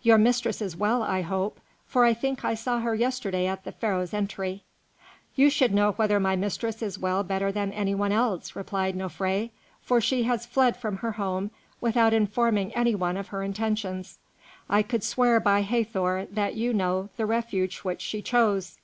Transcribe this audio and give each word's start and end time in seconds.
"Your 0.00 0.16
mistress 0.16 0.62
is 0.62 0.74
well, 0.74 1.02
I 1.02 1.20
hope, 1.20 1.60
for 1.86 2.06
I 2.06 2.14
think 2.14 2.46
I 2.46 2.54
saw 2.54 2.80
her 2.80 2.94
yesterday 2.94 3.46
at 3.46 3.64
the 3.64 3.72
Pharaoh's 3.72 4.14
entry." 4.14 4.62
"You 5.34 5.50
should 5.50 5.70
know 5.74 5.92
whether 5.92 6.18
my 6.18 6.34
mistress 6.34 6.80
is 6.80 6.98
well 6.98 7.22
better 7.22 7.52
than 7.52 7.74
any 7.74 7.94
one 7.94 8.10
else," 8.10 8.56
replied 8.56 8.96
Nofré; 8.96 9.50
"for 9.82 10.00
she 10.00 10.22
has 10.22 10.46
fled 10.46 10.78
from 10.78 10.96
her 11.04 11.12
home 11.20 11.50
without 11.78 12.14
informing 12.14 12.74
any 12.74 12.94
one 12.94 13.18
of 13.18 13.28
her 13.28 13.42
intentions. 13.42 14.18
I 14.66 14.80
could 14.80 15.04
swear 15.04 15.38
by 15.40 15.60
Hathor 15.60 16.26
that 16.32 16.54
you 16.54 16.72
know 16.72 17.10
the 17.18 17.26
refuge 17.26 17.80
which 17.80 18.00
she 18.00 18.22
chose." 18.22 18.78